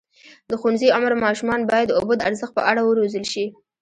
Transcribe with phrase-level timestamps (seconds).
[0.49, 3.45] د ښوونځي عمر ماشومان باید د اوبو د ارزښت په اړه وروزل شي.